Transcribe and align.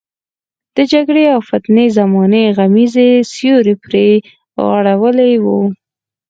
د 0.75 0.77
جګړې 0.93 1.25
او 1.33 1.39
فتنې 1.49 1.85
د 1.89 1.93
زمانې 1.97 2.43
غمیزې 2.57 3.09
سیوری 3.33 3.75
پرې 3.83 4.07
غوړولی 4.63 5.33
وو. 5.43 5.59